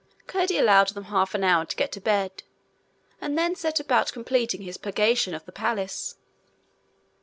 Curdie 0.25 0.57
allowed 0.57 0.87
them 0.87 1.03
half 1.03 1.35
an 1.35 1.43
hour 1.43 1.63
to 1.63 1.75
get 1.75 1.91
to 1.91 2.01
bed, 2.01 2.41
and 3.21 3.37
then 3.37 3.53
set 3.53 3.79
about 3.79 4.11
completing 4.11 4.63
his 4.63 4.79
purgation 4.79 5.35
of 5.35 5.45
the 5.45 5.51
palace. 5.51 6.15